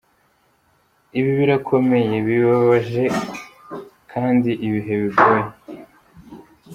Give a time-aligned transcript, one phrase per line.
[1.17, 3.03] "Ibi birakomeye, bibabaje
[4.11, 5.47] kandi ibihe bigoye.